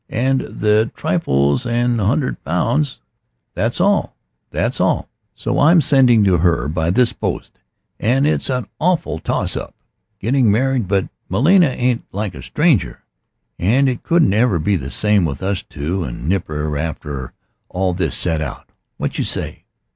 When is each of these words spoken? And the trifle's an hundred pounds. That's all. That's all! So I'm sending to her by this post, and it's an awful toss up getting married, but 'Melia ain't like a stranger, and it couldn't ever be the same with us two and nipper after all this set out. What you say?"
And 0.09 0.41
the 0.41 0.89
trifle's 0.95 1.67
an 1.67 1.99
hundred 1.99 2.43
pounds. 2.43 2.99
That's 3.53 3.79
all. 3.79 4.15
That's 4.49 4.81
all! 4.81 5.07
So 5.35 5.59
I'm 5.59 5.79
sending 5.79 6.23
to 6.23 6.37
her 6.39 6.67
by 6.67 6.89
this 6.89 7.13
post, 7.13 7.59
and 7.99 8.25
it's 8.25 8.49
an 8.49 8.65
awful 8.79 9.19
toss 9.19 9.55
up 9.55 9.75
getting 10.19 10.51
married, 10.51 10.87
but 10.87 11.07
'Melia 11.29 11.69
ain't 11.69 12.03
like 12.11 12.33
a 12.33 12.41
stranger, 12.41 13.03
and 13.59 13.87
it 13.87 14.01
couldn't 14.01 14.33
ever 14.33 14.57
be 14.57 14.75
the 14.75 14.89
same 14.89 15.23
with 15.23 15.43
us 15.43 15.61
two 15.61 16.03
and 16.03 16.27
nipper 16.27 16.75
after 16.79 17.33
all 17.69 17.93
this 17.93 18.15
set 18.17 18.41
out. 18.41 18.67
What 18.97 19.19
you 19.19 19.23
say?" 19.23 19.65